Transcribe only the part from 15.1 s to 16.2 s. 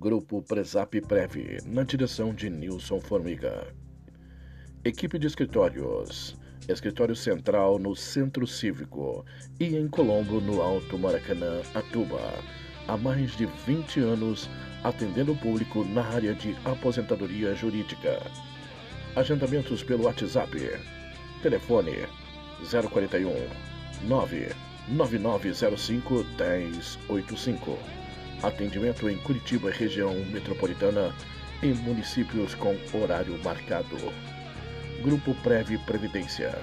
o público na